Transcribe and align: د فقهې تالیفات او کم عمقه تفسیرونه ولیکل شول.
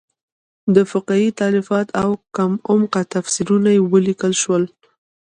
د 0.75 0.77
فقهې 0.91 1.29
تالیفات 1.41 1.87
او 2.01 2.09
کم 2.35 2.51
عمقه 2.71 3.01
تفسیرونه 3.13 3.69
ولیکل 3.93 4.33
شول. 4.41 4.63